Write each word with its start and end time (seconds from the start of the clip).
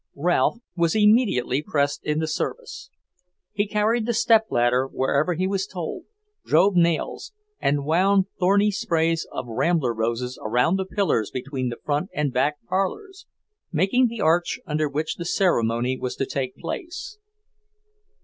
Ralph 0.15 0.57
was 0.75 0.95
immediately 0.95 1.61
pressed 1.61 2.03
into 2.03 2.25
service. 2.25 2.89
He 3.53 3.67
carried 3.67 4.07
the 4.07 4.15
step 4.15 4.45
ladder 4.49 4.87
wherever 4.87 5.35
he 5.35 5.45
was 5.45 5.67
told, 5.67 6.05
drove 6.43 6.75
nails, 6.75 7.33
and 7.59 7.85
wound 7.85 8.25
thorny 8.39 8.71
sprays 8.71 9.27
of 9.31 9.45
rambler 9.47 9.93
roses 9.93 10.39
around 10.41 10.77
the 10.77 10.85
pillars 10.85 11.29
between 11.29 11.69
the 11.69 11.77
front 11.85 12.09
and 12.15 12.33
back 12.33 12.55
parlours, 12.67 13.27
making 13.71 14.07
the 14.07 14.21
arch 14.21 14.59
under 14.65 14.89
which 14.89 15.17
the 15.17 15.23
ceremony 15.25 15.99
was 15.99 16.15
to 16.15 16.25
take 16.25 16.57
place. 16.57 17.19